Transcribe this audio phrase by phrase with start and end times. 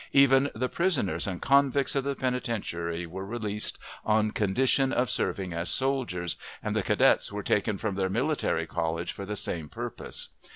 [0.13, 5.69] Even the prisoners and convicts of the penitentiary were released on condition of serving as
[5.69, 10.29] soldiers, and the cadets were taken from their military college for the same purpose.